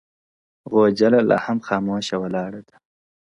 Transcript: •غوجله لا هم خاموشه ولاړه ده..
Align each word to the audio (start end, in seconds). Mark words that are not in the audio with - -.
•غوجله 0.71 1.19
لا 1.29 1.37
هم 1.45 1.57
خاموشه 1.67 2.15
ولاړه 2.19 2.61
ده.. 2.67 2.75